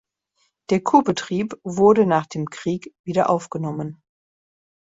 Der 0.71 0.81
Kurbetrieb 0.81 1.59
wurde 1.63 2.07
nach 2.07 2.25
dem 2.25 2.49
Krieg 2.49 2.91
wieder 3.05 3.29
aufgenommen. 3.29 4.01